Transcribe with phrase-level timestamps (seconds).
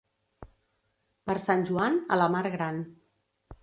[1.29, 2.85] Per Sant Joan, a la mar gran.